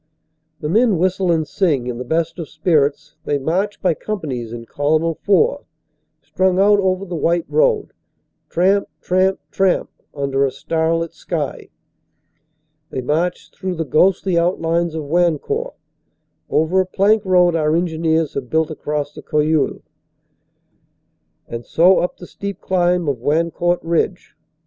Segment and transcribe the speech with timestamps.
[0.61, 3.17] The men whistle and sing, in the best of spirits.
[3.25, 5.65] They march by companies in column of four,
[6.23, 7.93] strung out over the white road
[8.49, 11.69] tramp, tramp, tramp, under a starlit sky.
[12.89, 15.75] They march through the ghostly outlines of Wan court,
[16.49, 19.83] over a plank road our engineers have built across the Cojeul,
[21.47, 24.35] and so up the steep climb of Wancourt Ridge.